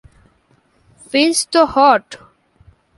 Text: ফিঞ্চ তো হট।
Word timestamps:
ফিঞ্চ 1.11 1.37
তো 1.51 1.61
হট। 1.73 2.07